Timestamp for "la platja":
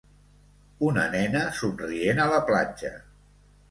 2.35-2.97